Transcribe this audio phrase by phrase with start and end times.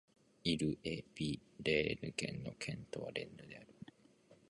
[0.43, 3.67] イル＝エ＝ヴィレーヌ県の県都はレンヌである